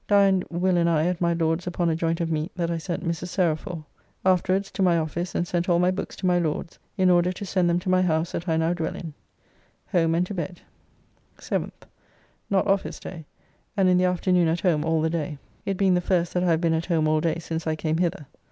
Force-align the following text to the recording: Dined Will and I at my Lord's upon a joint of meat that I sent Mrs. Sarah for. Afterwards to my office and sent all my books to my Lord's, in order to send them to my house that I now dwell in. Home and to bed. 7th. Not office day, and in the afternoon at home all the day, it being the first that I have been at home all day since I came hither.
Dined 0.07 0.45
Will 0.49 0.77
and 0.77 0.89
I 0.89 1.05
at 1.05 1.21
my 1.21 1.33
Lord's 1.33 1.67
upon 1.67 1.87
a 1.87 1.95
joint 1.95 2.21
of 2.21 2.31
meat 2.31 2.51
that 2.55 2.71
I 2.71 2.79
sent 2.79 3.05
Mrs. 3.07 3.27
Sarah 3.27 3.55
for. 3.55 3.85
Afterwards 4.25 4.71
to 4.71 4.81
my 4.81 4.97
office 4.97 5.35
and 5.35 5.47
sent 5.47 5.69
all 5.69 5.77
my 5.77 5.91
books 5.91 6.15
to 6.15 6.25
my 6.25 6.39
Lord's, 6.39 6.79
in 6.97 7.11
order 7.11 7.31
to 7.31 7.45
send 7.45 7.69
them 7.69 7.77
to 7.81 7.87
my 7.89 8.01
house 8.01 8.31
that 8.31 8.47
I 8.49 8.57
now 8.57 8.73
dwell 8.73 8.95
in. 8.95 9.13
Home 9.91 10.15
and 10.15 10.25
to 10.25 10.33
bed. 10.33 10.61
7th. 11.37 11.83
Not 12.49 12.65
office 12.65 12.99
day, 12.99 13.25
and 13.77 13.87
in 13.89 13.99
the 13.99 14.05
afternoon 14.05 14.47
at 14.47 14.61
home 14.61 14.83
all 14.83 15.01
the 15.01 15.09
day, 15.11 15.37
it 15.67 15.77
being 15.77 15.93
the 15.93 16.01
first 16.01 16.33
that 16.33 16.43
I 16.43 16.47
have 16.47 16.61
been 16.61 16.73
at 16.73 16.87
home 16.87 17.07
all 17.07 17.21
day 17.21 17.37
since 17.37 17.67
I 17.67 17.75
came 17.75 17.99
hither. 17.99 18.25